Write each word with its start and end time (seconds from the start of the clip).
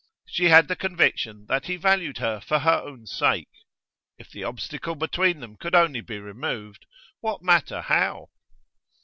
She 0.25 0.45
had 0.45 0.67
the 0.67 0.75
conviction 0.75 1.45
that 1.47 1.67
he 1.67 1.75
valued 1.75 2.17
her 2.17 2.39
for 2.39 2.57
her 2.57 2.81
own 2.83 3.05
sake; 3.05 3.49
if 4.17 4.31
the 4.31 4.43
obstacle 4.43 4.95
between 4.95 5.41
them 5.41 5.55
could 5.57 5.75
only 5.75 6.01
be 6.01 6.17
removed, 6.17 6.87
what 7.19 7.43
matter 7.43 7.81
how? 7.81 8.31